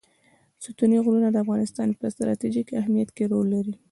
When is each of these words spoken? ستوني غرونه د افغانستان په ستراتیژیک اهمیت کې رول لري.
ستوني 0.63 0.97
غرونه 1.05 1.27
د 1.31 1.37
افغانستان 1.43 1.89
په 1.99 2.05
ستراتیژیک 2.15 2.67
اهمیت 2.79 3.09
کې 3.15 3.23
رول 3.31 3.47
لري. 3.55 3.73